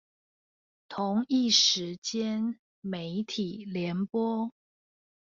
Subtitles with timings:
[0.89, 4.51] 同一時間媒體聯播